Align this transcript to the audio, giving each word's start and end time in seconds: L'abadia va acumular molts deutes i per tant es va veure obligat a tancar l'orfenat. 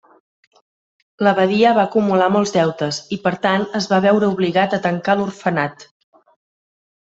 L'abadia 1.27 1.73
va 1.79 1.83
acumular 1.89 2.31
molts 2.37 2.55
deutes 2.57 2.99
i 3.17 3.21
per 3.27 3.35
tant 3.45 3.69
es 3.83 3.91
va 3.95 4.03
veure 4.09 4.33
obligat 4.37 4.77
a 4.77 4.83
tancar 4.89 5.21
l'orfenat. 5.23 5.89